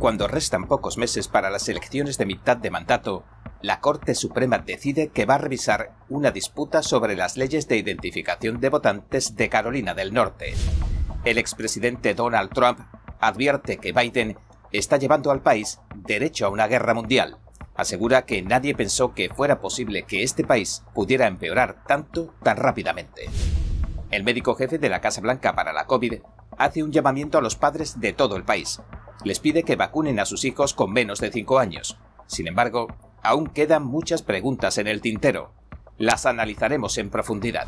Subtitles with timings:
[0.00, 3.22] Cuando restan pocos meses para las elecciones de mitad de mandato,
[3.60, 8.60] la Corte Suprema decide que va a revisar una disputa sobre las leyes de identificación
[8.60, 10.54] de votantes de Carolina del Norte.
[11.26, 12.80] El expresidente Donald Trump
[13.20, 14.38] advierte que Biden
[14.72, 17.36] está llevando al país derecho a una guerra mundial.
[17.76, 23.28] Asegura que nadie pensó que fuera posible que este país pudiera empeorar tanto tan rápidamente.
[24.10, 26.20] El médico jefe de la Casa Blanca para la COVID
[26.60, 28.82] hace un llamamiento a los padres de todo el país.
[29.24, 31.96] Les pide que vacunen a sus hijos con menos de 5 años.
[32.26, 32.88] Sin embargo,
[33.22, 35.54] aún quedan muchas preguntas en el tintero.
[35.96, 37.66] Las analizaremos en profundidad.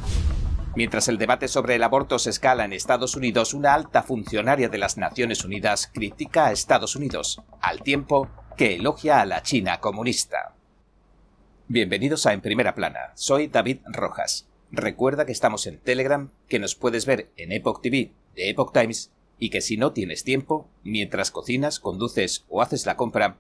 [0.77, 4.78] Mientras el debate sobre el aborto se escala en Estados Unidos, una alta funcionaria de
[4.78, 8.28] las Naciones Unidas critica a Estados Unidos, al tiempo
[8.59, 10.55] que elogia a la China comunista.
[11.66, 14.48] Bienvenidos a En Primera Plana, soy David Rojas.
[14.70, 19.10] Recuerda que estamos en Telegram, que nos puedes ver en Epoch TV de Epoch Times
[19.38, 23.38] y que si no tienes tiempo, mientras cocinas, conduces o haces la compra,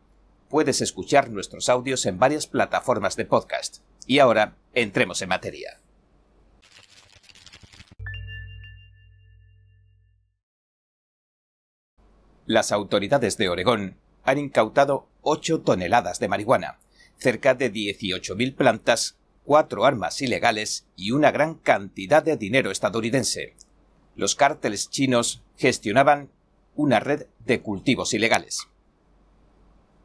[0.48, 3.78] puedes escuchar nuestros audios en varias plataformas de podcast.
[4.06, 5.78] Y ahora, entremos en materia.
[12.46, 16.80] Las autoridades de Oregón han incautado 8 toneladas de marihuana,
[17.16, 23.54] cerca de 18.000 plantas cuatro armas ilegales y una gran cantidad de dinero estadounidense.
[24.14, 26.30] Los cárteles chinos gestionaban
[26.74, 28.68] una red de cultivos ilegales.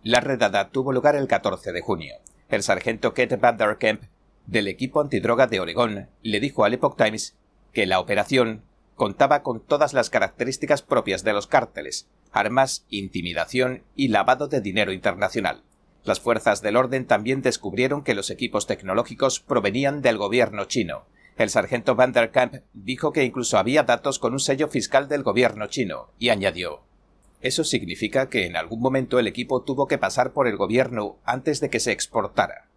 [0.04, 2.16] La redada tuvo lugar el 14 de junio.
[2.50, 4.04] El sargento Kate Vanderkemp
[4.46, 7.36] del equipo antidroga de Oregón le dijo al Epoch Times
[7.74, 8.64] que la operación
[8.96, 14.92] contaba con todas las características propias de los cárteles, armas, intimidación y lavado de dinero
[14.92, 15.64] internacional.
[16.04, 21.06] Las fuerzas del orden también descubrieron que los equipos tecnológicos provenían del gobierno chino.
[21.38, 25.22] El sargento Van der Kamp dijo que incluso había datos con un sello fiscal del
[25.22, 26.82] gobierno chino, y añadió
[27.42, 31.60] Eso significa que en algún momento el equipo tuvo que pasar por el gobierno antes
[31.60, 32.70] de que se exportara.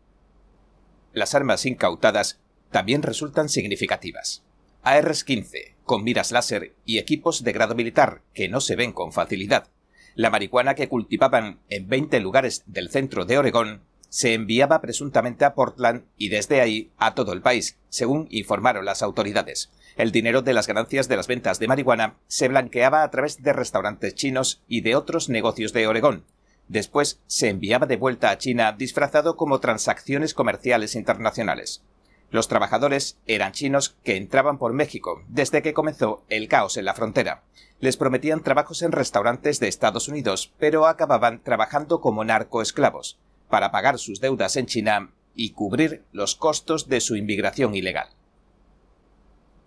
[1.15, 2.39] Las armas incautadas
[2.71, 4.45] también resultan significativas.
[4.83, 9.69] ARs-15, con miras láser y equipos de grado militar que no se ven con facilidad,
[10.15, 15.55] la marihuana que cultivaban en 20 lugares del centro de Oregón se enviaba presuntamente a
[15.55, 19.71] Portland y desde ahí a todo el país, según informaron las autoridades.
[19.97, 23.53] El dinero de las ganancias de las ventas de marihuana se blanqueaba a través de
[23.53, 26.25] restaurantes chinos y de otros negocios de Oregón.
[26.69, 31.83] Después se enviaba de vuelta a China disfrazado como transacciones comerciales internacionales.
[32.31, 36.95] Los trabajadores eran chinos que entraban por México desde que comenzó el caos en la
[36.95, 37.43] frontera.
[37.81, 43.19] Les prometían trabajos en restaurantes de Estados Unidos, pero acababan trabajando como narcoesclavos,
[43.51, 48.09] para pagar sus deudas en China y cubrir los costos de su inmigración ilegal.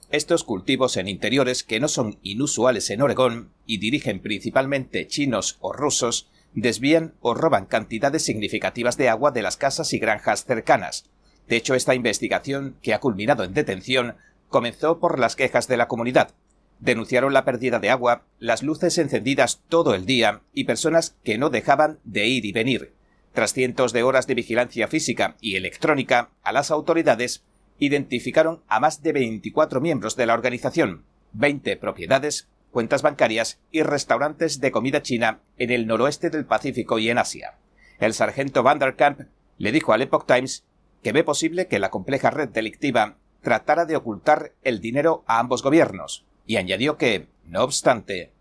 [0.10, 5.74] Estos cultivos en interiores que no son inusuales en Oregón y dirigen principalmente chinos o
[5.74, 11.10] rusos, desvían o roban cantidades significativas de agua de las casas y granjas cercanas,
[11.48, 14.16] de hecho, esta investigación, que ha culminado en detención,
[14.50, 16.32] comenzó por las quejas de la comunidad.
[16.80, 21.50] Denunciaron la pérdida de agua, las luces encendidas todo el día y personas que no
[21.50, 22.94] dejaban de ir y venir.
[23.34, 27.44] Tras cientos de horas de vigilancia física y electrónica, a las autoridades
[27.80, 34.60] identificaron a más de 24 miembros de la organización, 20 propiedades, cuentas bancarias y restaurantes
[34.60, 37.58] de comida china en el noroeste del Pacífico y en Asia.
[38.00, 39.22] El sargento Vanderkamp
[39.58, 40.64] le dijo al Epoch Times
[41.02, 45.64] que ve posible que la compleja red delictiva tratara de ocultar el dinero a ambos
[45.64, 48.32] gobiernos, y añadió que, no obstante,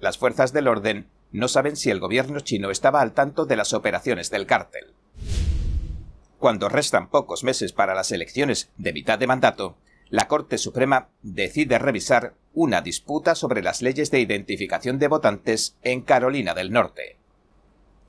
[0.00, 3.72] las fuerzas del orden no saben si el gobierno chino estaba al tanto de las
[3.72, 4.94] operaciones del cártel.
[6.38, 9.76] Cuando restan pocos meses para las elecciones de mitad de mandato,
[10.08, 16.00] la Corte Suprema decide revisar una disputa sobre las leyes de identificación de votantes en
[16.00, 17.18] Carolina del Norte.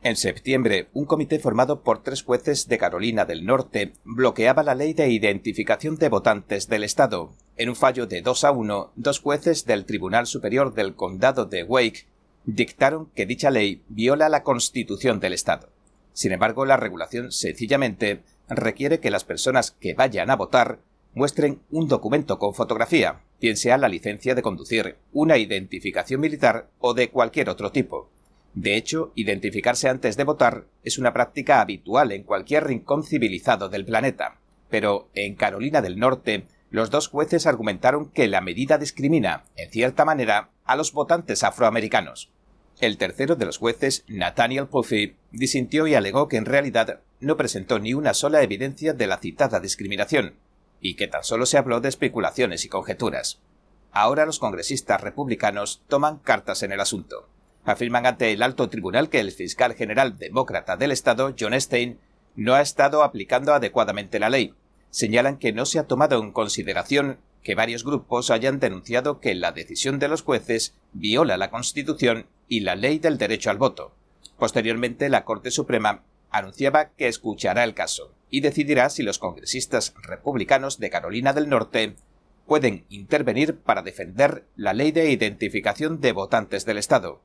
[0.02, 4.94] En septiembre, un comité formado por tres jueces de Carolina del Norte bloqueaba la ley
[4.94, 7.34] de identificación de votantes del Estado.
[7.58, 11.64] En un fallo de 2 a 1, dos jueces del Tribunal Superior del Condado de
[11.64, 12.08] Wake
[12.56, 15.70] dictaron que dicha ley viola la Constitución del Estado.
[16.14, 20.80] Sin embargo, la regulación sencillamente requiere que las personas que vayan a votar
[21.14, 26.94] muestren un documento con fotografía, bien sea la licencia de conducir, una identificación militar o
[26.94, 28.10] de cualquier otro tipo.
[28.54, 33.86] De hecho, identificarse antes de votar es una práctica habitual en cualquier rincón civilizado del
[33.86, 34.40] planeta.
[34.70, 40.06] Pero en Carolina del Norte, los dos jueces argumentaron que la medida discrimina, en cierta
[40.06, 42.32] manera, a los votantes afroamericanos.
[42.80, 47.78] El tercero de los jueces, Nathaniel Puffy, disintió y alegó que en realidad no presentó
[47.78, 50.36] ni una sola evidencia de la citada discriminación,
[50.80, 53.42] y que tan solo se habló de especulaciones y conjeturas.
[53.92, 57.28] Ahora los congresistas republicanos toman cartas en el asunto.
[57.66, 62.00] Afirman ante el alto tribunal que el fiscal general demócrata del Estado, John Stein,
[62.38, 64.54] no ha estado aplicando adecuadamente la ley.
[64.90, 69.52] Señalan que no se ha tomado en consideración que varios grupos hayan denunciado que la
[69.52, 73.94] decisión de los jueces viola la Constitución y la ley del derecho al voto.
[74.38, 80.80] Posteriormente, la Corte Suprema anunciaba que escuchará el caso y decidirá si los congresistas republicanos
[80.80, 81.96] de Carolina del Norte
[82.46, 87.22] pueden intervenir para defender la ley de identificación de votantes del Estado.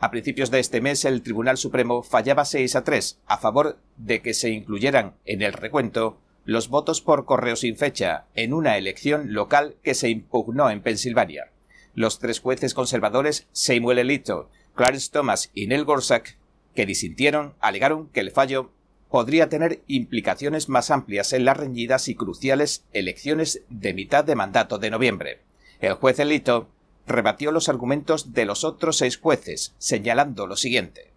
[0.00, 4.20] A principios de este mes, el Tribunal Supremo fallaba 6 a 3 a favor de
[4.20, 9.32] que se incluyeran en el recuento los votos por correo sin fecha en una elección
[9.32, 11.52] local que se impugnó en Pensilvania.
[11.94, 16.36] Los tres jueces conservadores, Samuel Elito, Clarence Thomas y Neil Gorsuch,
[16.74, 18.70] que disintieron, alegaron que el fallo
[19.10, 24.78] podría tener implicaciones más amplias en las reñidas y cruciales elecciones de mitad de mandato
[24.78, 25.42] de noviembre.
[25.80, 26.68] El juez Elito
[27.06, 31.10] rebatió los argumentos de los otros seis jueces, señalando lo siguiente.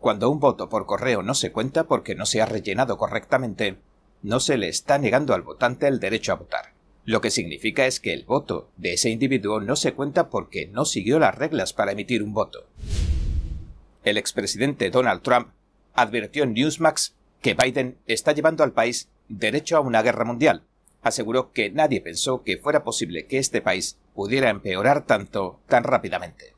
[0.00, 3.76] Cuando un voto por correo no se cuenta porque no se ha rellenado correctamente,
[4.22, 6.77] no se le está negando al votante el derecho a votar.
[7.08, 10.84] Lo que significa es que el voto de ese individuo no se cuenta porque no
[10.84, 12.66] siguió las reglas para emitir un voto.
[14.04, 15.48] El expresidente Donald Trump
[15.94, 20.64] advirtió en Newsmax que Biden está llevando al país derecho a una guerra mundial.
[21.00, 26.52] Aseguró que nadie pensó que fuera posible que este país pudiera empeorar tanto tan rápidamente.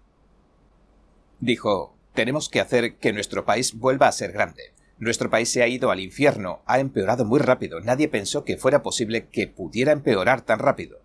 [1.39, 4.73] Dijo, tenemos que hacer que nuestro país vuelva a ser grande.
[5.01, 7.81] Nuestro país se ha ido al infierno, ha empeorado muy rápido.
[7.81, 11.01] Nadie pensó que fuera posible que pudiera empeorar tan rápido.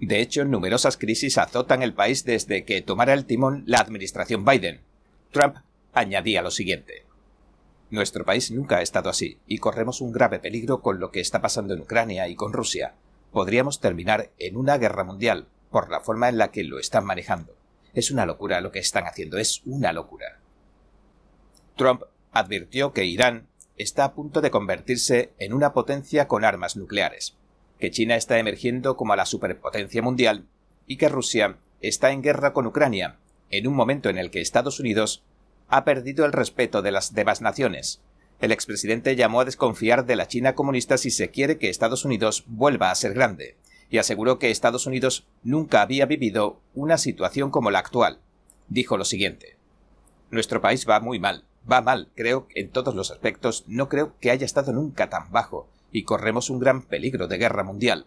[0.00, 4.80] De hecho, numerosas crisis azotan el país desde que tomara el timón la administración Biden.
[5.30, 5.58] Trump
[5.92, 7.04] añadía lo siguiente.
[7.90, 11.40] Nuestro país nunca ha estado así, y corremos un grave peligro con lo que está
[11.40, 12.94] pasando en Ucrania y con Rusia.
[13.30, 17.54] Podríamos terminar en una guerra mundial, por la forma en la que lo están manejando.
[17.94, 20.40] Es una locura lo que están haciendo, es una locura.
[21.76, 23.46] Trump advirtió que Irán
[23.76, 27.34] está a punto de convertirse en una potencia con armas nucleares,
[27.78, 30.44] que China está emergiendo como la superpotencia mundial
[30.86, 33.16] y que Rusia está en guerra con Ucrania,
[33.50, 35.22] en un momento en el que Estados Unidos
[35.68, 38.00] ha perdido el respeto de las demás naciones.
[38.40, 42.44] El expresidente llamó a desconfiar de la China comunista si se quiere que Estados Unidos
[42.46, 43.56] vuelva a ser grande,
[43.90, 48.18] y aseguró que Estados Unidos nunca había vivido una situación como la actual.
[48.68, 49.56] Dijo lo siguiente.
[50.30, 54.30] Nuestro país va muy mal va mal, creo, en todos los aspectos, no creo que
[54.30, 58.06] haya estado nunca tan bajo, y corremos un gran peligro de guerra mundial.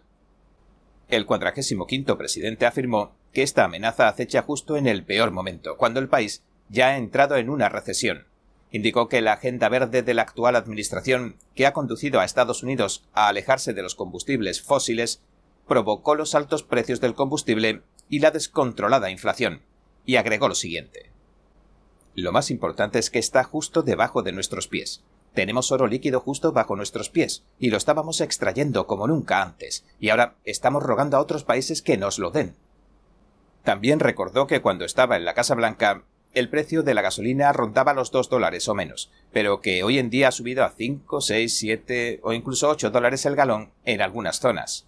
[1.08, 6.00] El cuadragésimo quinto presidente afirmó que esta amenaza acecha justo en el peor momento, cuando
[6.00, 8.26] el país ya ha entrado en una recesión.
[8.70, 13.04] Indicó que la agenda verde de la actual administración, que ha conducido a Estados Unidos
[13.12, 15.20] a alejarse de los combustibles fósiles,
[15.68, 19.62] provocó los altos precios del combustible y la descontrolada inflación,
[20.04, 21.13] y agregó lo siguiente.
[22.14, 25.02] Lo más importante es que está justo debajo de nuestros pies.
[25.34, 30.10] Tenemos oro líquido justo bajo nuestros pies, y lo estábamos extrayendo como nunca antes, y
[30.10, 32.54] ahora estamos rogando a otros países que nos lo den.
[33.64, 37.94] También recordó que cuando estaba en la Casa Blanca, el precio de la gasolina rondaba
[37.94, 41.56] los dos dólares o menos, pero que hoy en día ha subido a cinco, seis,
[41.56, 44.86] siete o incluso ocho dólares el galón en algunas zonas.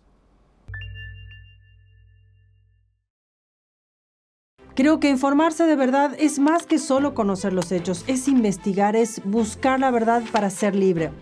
[4.76, 9.22] Creo que informarse de verdad es más que solo conocer los hechos, es investigar, es
[9.24, 11.12] buscar la verdad para ser libre.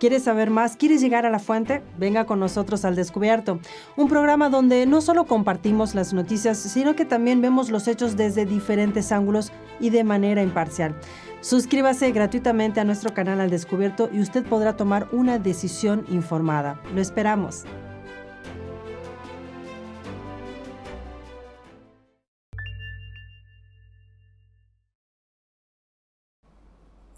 [0.00, 0.78] ¿Quieres saber más?
[0.78, 1.82] ¿Quieres llegar a la fuente?
[1.98, 3.60] Venga con nosotros al Descubierto,
[3.98, 8.46] un programa donde no solo compartimos las noticias, sino que también vemos los hechos desde
[8.46, 10.98] diferentes ángulos y de manera imparcial.
[11.42, 16.80] Suscríbase gratuitamente a nuestro canal al Descubierto y usted podrá tomar una decisión informada.
[16.94, 17.66] Lo esperamos.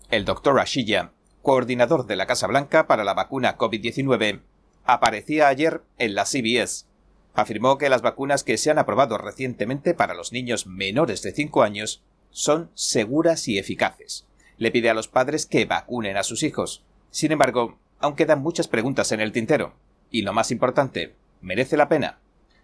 [0.08, 1.10] El doctor Ashilla,
[1.42, 4.40] coordinador de la Casa Blanca para la vacuna COVID-19,
[4.84, 6.86] aparecía ayer en la CBS.
[7.34, 11.64] Afirmó que las vacunas que se han aprobado recientemente para los niños menores de 5
[11.64, 14.26] años son seguras y eficaces.
[14.58, 16.84] Le pide a los padres que vacunen a sus hijos.
[17.10, 19.72] Sin embargo, aún quedan muchas preguntas en el tintero.
[20.12, 22.20] Y lo más importante, ¿merece la pena?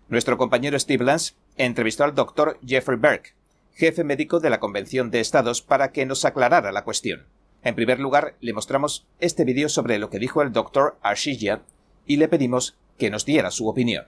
[0.09, 3.35] Nuestro compañero Steve Lance entrevistó al doctor Jeffrey Berg,
[3.75, 7.27] jefe médico de la Convención de Estados, para que nos aclarara la cuestión.
[7.63, 11.63] En primer lugar, le mostramos este vídeo sobre lo que dijo el doctor Arshija
[12.07, 14.07] y le pedimos que nos diera su opinión.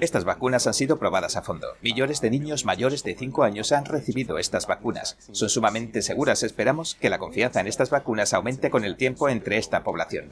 [0.00, 1.66] Estas vacunas han sido probadas a fondo.
[1.82, 5.16] Millones de niños mayores de 5 años han recibido estas vacunas.
[5.32, 6.44] Son sumamente seguras.
[6.44, 10.28] Esperamos que la confianza en estas vacunas aumente con el tiempo entre esta población.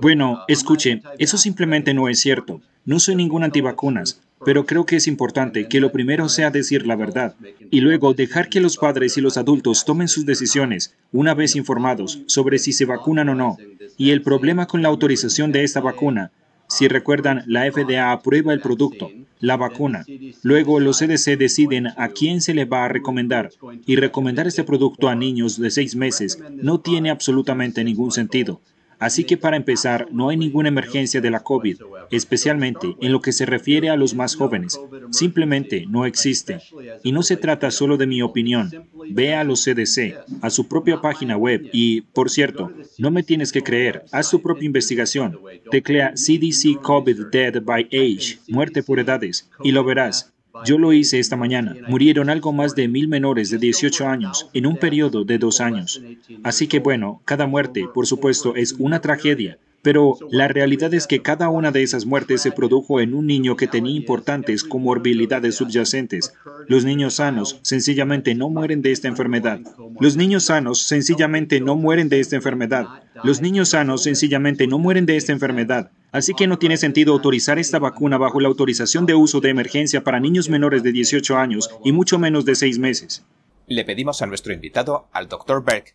[0.00, 2.60] Bueno, escuche, eso simplemente no es cierto.
[2.84, 6.94] No soy ningún antivacunas, pero creo que es importante que lo primero sea decir la
[6.94, 7.34] verdad
[7.70, 12.20] y luego dejar que los padres y los adultos tomen sus decisiones una vez informados
[12.26, 13.56] sobre si se vacunan o no.
[13.96, 16.30] Y el problema con la autorización de esta vacuna
[16.68, 19.10] si recuerdan, la FDA aprueba el producto,
[19.44, 20.04] la vacuna.
[20.42, 23.50] Luego los CDC deciden a quién se le va a recomendar.
[23.86, 28.60] Y recomendar este producto a niños de seis meses no tiene absolutamente ningún sentido.
[28.98, 31.78] Así que para empezar, no hay ninguna emergencia de la COVID,
[32.10, 34.80] especialmente en lo que se refiere a los más jóvenes.
[35.10, 36.60] Simplemente no existe.
[37.02, 38.70] Y no se trata solo de mi opinión.
[39.10, 43.52] Ve a los CDC, a su propia página web y, por cierto, no me tienes
[43.52, 45.38] que creer, haz tu propia investigación.
[45.70, 50.33] Teclea CDC COVID Dead by Age, muerte por edades, y lo verás.
[50.64, 51.76] Yo lo hice esta mañana.
[51.88, 56.02] Murieron algo más de mil menores de 18 años en un periodo de dos años.
[56.42, 61.20] Así que bueno, cada muerte, por supuesto, es una tragedia, pero la realidad es que
[61.20, 66.32] cada una de esas muertes se produjo en un niño que tenía importantes comorbilidades subyacentes.
[66.68, 69.60] Los niños sanos sencillamente no mueren de esta enfermedad.
[70.00, 72.86] Los niños sanos sencillamente no mueren de esta enfermedad.
[73.22, 75.90] Los niños sanos sencillamente no mueren de esta enfermedad.
[76.14, 80.04] Así que no tiene sentido autorizar esta vacuna bajo la autorización de uso de emergencia
[80.04, 83.24] para niños menores de 18 años y mucho menos de 6 meses.
[83.66, 85.64] Le pedimos a nuestro invitado, al Dr.
[85.64, 85.86] Berg,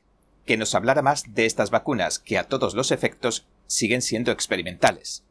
[0.46, 5.24] que nos hablara más de estas vacunas que a todos los efectos siguen siendo experimentales.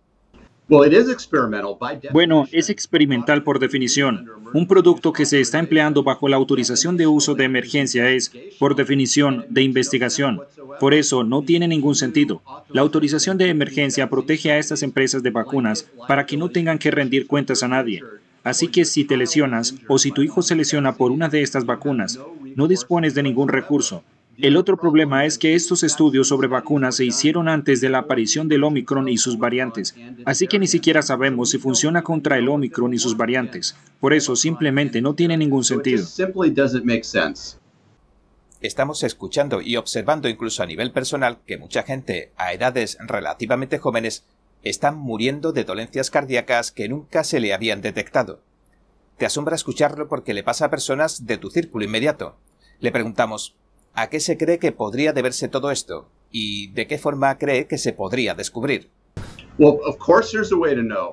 [2.12, 4.26] Bueno, es experimental por definición.
[4.52, 8.76] Un producto que se está empleando bajo la autorización de uso de emergencia es, por
[8.76, 10.42] definición, de investigación.
[10.78, 12.42] Por eso, no tiene ningún sentido.
[12.68, 16.90] La autorización de emergencia protege a estas empresas de vacunas para que no tengan que
[16.90, 18.02] rendir cuentas a nadie.
[18.44, 21.64] Así que si te lesionas o si tu hijo se lesiona por una de estas
[21.64, 22.20] vacunas,
[22.54, 24.02] no dispones de ningún recurso.
[24.40, 28.46] El otro problema es que estos estudios sobre vacunas se hicieron antes de la aparición
[28.46, 32.94] del Omicron y sus variantes, así que ni siquiera sabemos si funciona contra el Omicron
[32.94, 33.74] y sus variantes.
[33.98, 36.06] Por eso simplemente no tiene ningún sentido.
[38.60, 44.24] Estamos escuchando y observando incluso a nivel personal que mucha gente a edades relativamente jóvenes
[44.62, 48.40] están muriendo de dolencias cardíacas que nunca se le habían detectado.
[49.16, 52.36] Te asombra escucharlo porque le pasa a personas de tu círculo inmediato.
[52.78, 53.56] Le preguntamos,
[53.98, 56.08] ¿A qué se cree que podría deberse todo esto?
[56.30, 58.90] ¿Y de qué forma cree que se podría descubrir?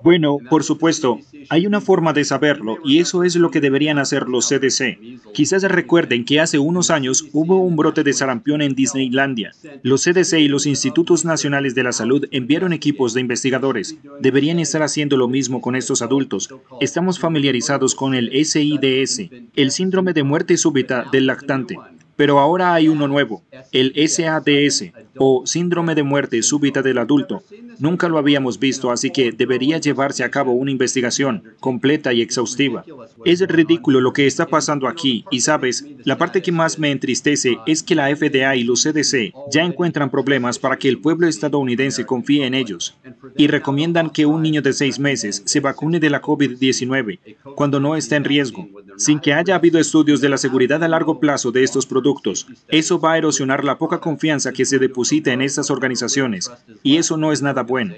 [0.03, 4.29] Bueno, por supuesto, hay una forma de saberlo y eso es lo que deberían hacer
[4.29, 4.99] los CDC.
[5.33, 9.53] Quizás recuerden que hace unos años hubo un brote de sarampión en Disneylandia.
[9.81, 13.97] Los CDC y los Institutos Nacionales de la Salud enviaron equipos de investigadores.
[14.19, 16.53] Deberían estar haciendo lo mismo con estos adultos.
[16.81, 21.79] Estamos familiarizados con el SIDS, el síndrome de muerte súbita del lactante.
[22.15, 27.43] Pero ahora hay uno nuevo, el SADS, o síndrome de muerte súbita del adulto.
[27.79, 32.85] Nunca lo habíamos visto, así que debería llevarse a cabo una investigación completa y exhaustiva.
[33.25, 37.57] Es ridículo lo que está pasando aquí, y sabes, la parte que más me entristece
[37.65, 42.05] es que la FDA y los CDC ya encuentran problemas para que el pueblo estadounidense
[42.05, 42.95] confíe en ellos,
[43.35, 47.19] y recomiendan que un niño de seis meses se vacune de la COVID-19
[47.55, 51.19] cuando no está en riesgo, sin que haya habido estudios de la seguridad a largo
[51.19, 52.47] plazo de estos productos.
[52.67, 56.51] Eso va a erosionar la poca confianza que se deposita en estas organizaciones,
[56.83, 57.95] y eso no es nada bueno.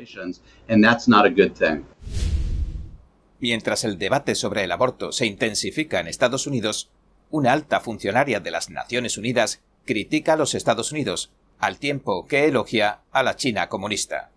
[3.39, 6.89] Mientras el debate sobre el aborto se intensifica en Estados Unidos,
[7.29, 12.45] una alta funcionaria de las Naciones Unidas critica a los Estados Unidos, al tiempo que
[12.45, 14.31] elogia a la China comunista.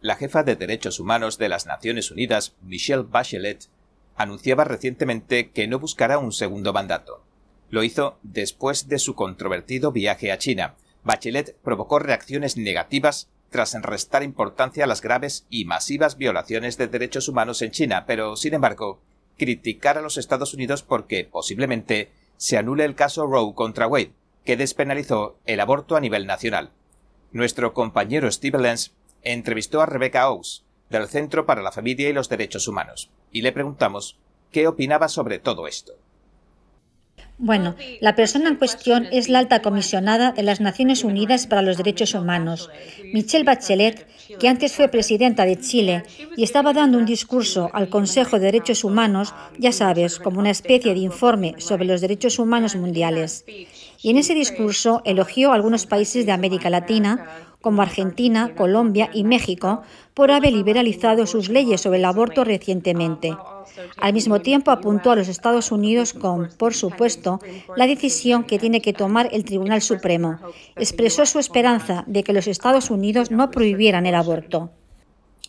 [0.00, 3.68] La jefa de Derechos Humanos de las Naciones Unidas, Michelle Bachelet,
[4.16, 7.22] anunciaba recientemente que no buscará un segundo mandato.
[7.70, 10.74] Lo hizo después de su controvertido viaje a China.
[11.04, 17.28] Bachelet provocó reacciones negativas tras restar importancia a las graves y masivas violaciones de derechos
[17.28, 19.00] humanos en China, pero, sin embargo,
[19.38, 24.12] criticar a los Estados Unidos porque posiblemente se anule el caso Roe contra Wade,
[24.44, 26.70] que despenalizó el aborto a nivel nacional.
[27.32, 28.92] Nuestro compañero Steve Lenz
[29.22, 33.52] entrevistó a Rebecca Owes, del Centro para la Familia y los Derechos Humanos, y le
[33.52, 34.16] preguntamos
[34.50, 35.92] qué opinaba sobre todo esto.
[37.36, 41.76] Bueno, la persona en cuestión es la alta comisionada de las Naciones Unidas para los
[41.76, 42.70] Derechos Humanos,
[43.12, 44.06] Michelle Bachelet,
[44.40, 48.84] que antes fue presidenta de Chile y estaba dando un discurso al Consejo de Derechos
[48.84, 53.44] Humanos, ya sabes, como una especie de informe sobre los derechos humanos mundiales.
[54.00, 57.28] Y en ese discurso elogió a algunos países de América Latina,
[57.60, 59.82] como Argentina, Colombia y México,
[60.14, 63.36] por haber liberalizado sus leyes sobre el aborto recientemente.
[63.96, 67.40] Al mismo tiempo apuntó a los Estados Unidos con, por supuesto,
[67.76, 70.38] la decisión que tiene que tomar el Tribunal Supremo.
[70.76, 74.70] Expresó su esperanza de que los Estados Unidos no prohibieran el aborto.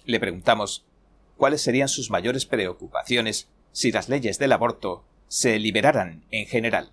[0.05, 0.85] Le preguntamos
[1.37, 6.91] cuáles serían sus mayores preocupaciones si las leyes del aborto se liberaran en general.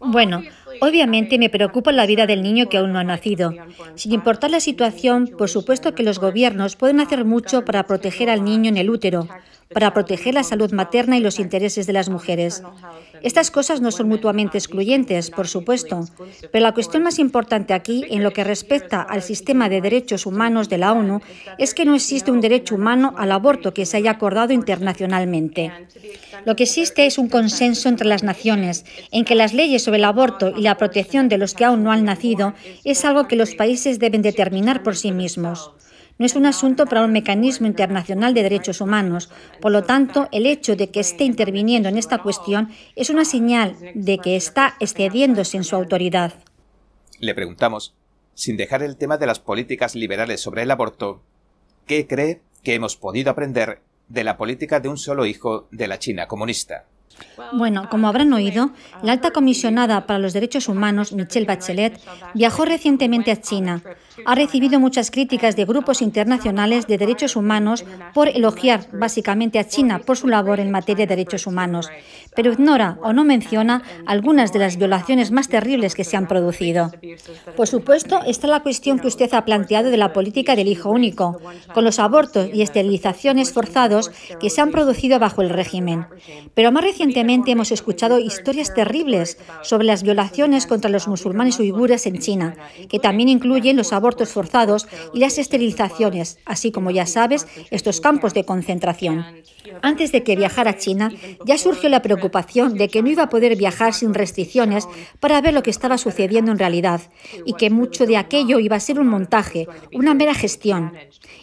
[0.00, 0.42] Bueno,
[0.80, 3.52] obviamente me preocupa la vida del niño que aún no ha nacido.
[3.94, 8.44] Sin importar la situación, por supuesto que los gobiernos pueden hacer mucho para proteger al
[8.44, 9.28] niño en el útero,
[9.72, 12.62] para proteger la salud materna y los intereses de las mujeres.
[13.22, 16.06] Estas cosas no son mutuamente excluyentes, por supuesto,
[16.52, 20.68] pero la cuestión más importante aquí, en lo que respecta al sistema de derechos humanos
[20.68, 21.20] de la ONU,
[21.58, 25.72] es que no existe un derecho humano al aborto que se haya acordado internacionalmente.
[26.44, 30.04] Lo que existe es un consenso entre las naciones en que las leyes sobre el
[30.04, 32.52] aborto y la protección de los que aún no han nacido
[32.84, 35.72] es algo que los países deben determinar por sí mismos.
[36.18, 39.30] No es un asunto para un mecanismo internacional de derechos humanos.
[39.62, 43.76] Por lo tanto, el hecho de que esté interviniendo en esta cuestión es una señal
[43.94, 46.34] de que está excediéndose en su autoridad.
[47.18, 47.94] Le preguntamos,
[48.34, 51.22] sin dejar el tema de las políticas liberales sobre el aborto,
[51.86, 55.98] ¿qué cree que hemos podido aprender de la política de un solo hijo de la
[55.98, 56.84] China comunista?
[57.52, 58.70] Bueno, como habrán oído,
[59.02, 62.00] la alta comisionada para los derechos humanos, Michelle Bachelet,
[62.34, 63.82] viajó recientemente a China.
[64.26, 70.00] Ha recibido muchas críticas de grupos internacionales de derechos humanos por elogiar básicamente a China
[70.00, 71.88] por su labor en materia de derechos humanos,
[72.34, 76.92] pero ignora o no menciona algunas de las violaciones más terribles que se han producido.
[77.56, 81.40] Por supuesto, está la cuestión que usted ha planteado de la política del hijo único,
[81.72, 84.10] con los abortos y esterilizaciones forzados
[84.40, 86.06] que se han producido bajo el régimen.
[86.54, 87.07] Pero más recientemente
[87.46, 92.56] hemos escuchado historias terribles sobre las violaciones contra los musulmanes uigures en China,
[92.88, 98.34] que también incluyen los abortos forzados y las esterilizaciones, así como ya sabes, estos campos
[98.34, 99.24] de concentración.
[99.82, 101.12] Antes de que viajara a China,
[101.44, 104.88] ya surgió la preocupación de que no iba a poder viajar sin restricciones
[105.20, 107.00] para ver lo que estaba sucediendo en realidad
[107.44, 110.92] y que mucho de aquello iba a ser un montaje, una mera gestión.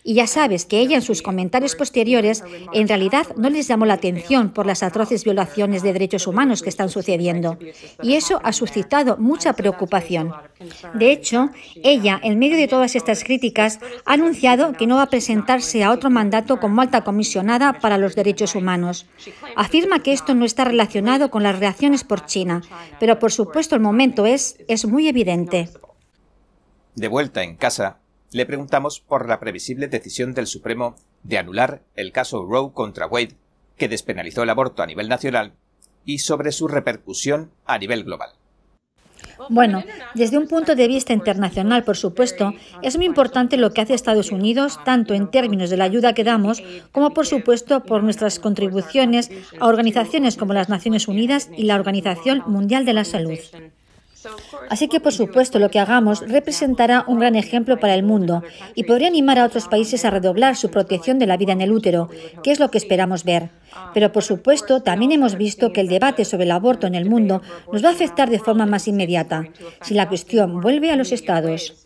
[0.04, 2.44] Y ya sabes que ella en sus comentarios posteriores
[2.74, 5.24] en realidad no les llamó la atención por las atroces
[5.56, 7.58] de derechos humanos que están sucediendo.
[8.02, 10.34] Y eso ha suscitado mucha preocupación.
[10.94, 11.50] De hecho,
[11.82, 15.92] ella, en medio de todas estas críticas, ha anunciado que no va a presentarse a
[15.92, 19.08] otro mandato como alta comisionada para los derechos humanos.
[19.56, 22.62] Afirma que esto no está relacionado con las reacciones por China,
[23.00, 25.70] pero por supuesto el momento es, es muy evidente.
[26.96, 28.00] De vuelta en casa,
[28.32, 33.38] le preguntamos por la previsible decisión del Supremo de anular el caso Roe contra Wade,
[33.78, 35.54] que despenalizó el aborto a nivel nacional,
[36.06, 38.30] y sobre su repercusión a nivel global.
[39.50, 39.84] Bueno,
[40.14, 44.32] desde un punto de vista internacional, por supuesto, es muy importante lo que hace Estados
[44.32, 49.32] Unidos, tanto en términos de la ayuda que damos, como por supuesto por nuestras contribuciones
[49.60, 53.40] a organizaciones como las Naciones Unidas y la Organización Mundial de la Salud.
[54.70, 58.84] Así que, por supuesto, lo que hagamos representará un gran ejemplo para el mundo y
[58.84, 62.10] podría animar a otros países a redoblar su protección de la vida en el útero,
[62.44, 63.50] que es lo que esperamos ver.
[63.94, 67.42] Pero, por supuesto, también hemos visto que el debate sobre el aborto en el mundo
[67.72, 69.48] nos va a afectar de forma más inmediata
[69.82, 71.86] si la cuestión vuelve a los estados.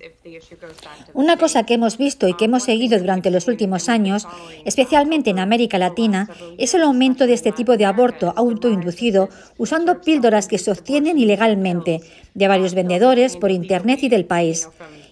[1.13, 4.27] Una cosa que hemos visto y que hemos seguido durante los últimos años,
[4.65, 10.47] especialmente en América Latina, es el aumento de este tipo de aborto autoinducido usando píldoras
[10.47, 12.01] que se obtienen ilegalmente
[12.33, 14.69] de varios vendedores por Internet y del país.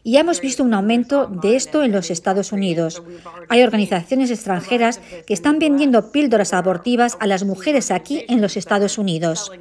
[0.07, 3.03] Y ya hemos visto un aumento de esto en los Estados Unidos.
[3.49, 8.97] Hay organizaciones extranjeras que están vendiendo píldoras abortivas a las mujeres aquí en los Estados
[8.97, 9.51] Unidos.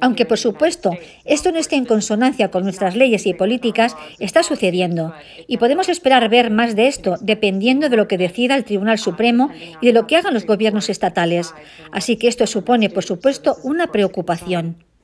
[0.00, 0.92] Aunque, por supuesto,
[1.26, 5.12] esto no esté en consonancia con nuestras leyes y políticas, está sucediendo.
[5.46, 9.50] Y podemos esperar ver más de esto dependiendo de lo que decida el Tribunal Supremo
[9.82, 11.52] y de lo que hagan los gobiernos estatales.
[11.92, 14.87] Así que esto supone, por supuesto, una preocupación.